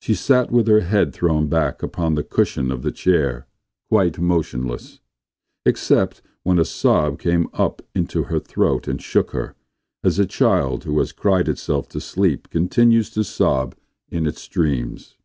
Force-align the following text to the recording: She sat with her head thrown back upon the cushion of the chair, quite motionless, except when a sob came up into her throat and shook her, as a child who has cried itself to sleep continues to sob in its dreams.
She 0.00 0.16
sat 0.16 0.50
with 0.50 0.66
her 0.66 0.80
head 0.80 1.12
thrown 1.14 1.46
back 1.46 1.84
upon 1.84 2.16
the 2.16 2.24
cushion 2.24 2.72
of 2.72 2.82
the 2.82 2.90
chair, 2.90 3.46
quite 3.88 4.18
motionless, 4.18 4.98
except 5.64 6.20
when 6.42 6.58
a 6.58 6.64
sob 6.64 7.20
came 7.20 7.48
up 7.52 7.80
into 7.94 8.24
her 8.24 8.40
throat 8.40 8.88
and 8.88 9.00
shook 9.00 9.30
her, 9.30 9.54
as 10.02 10.18
a 10.18 10.26
child 10.26 10.82
who 10.82 10.98
has 10.98 11.12
cried 11.12 11.46
itself 11.48 11.86
to 11.90 12.00
sleep 12.00 12.50
continues 12.50 13.08
to 13.10 13.22
sob 13.22 13.76
in 14.08 14.26
its 14.26 14.48
dreams. 14.48 15.16